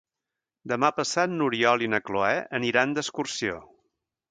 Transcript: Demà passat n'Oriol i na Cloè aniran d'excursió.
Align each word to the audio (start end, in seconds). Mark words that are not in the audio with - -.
Demà 0.71 0.89
passat 0.99 1.35
n'Oriol 1.35 1.85
i 1.87 1.91
na 1.95 2.01
Cloè 2.09 2.33
aniran 2.61 2.99
d'excursió. 2.99 3.63